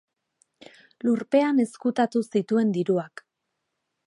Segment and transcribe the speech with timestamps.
[1.07, 3.27] Lurpean ezkutatu zituen diruak.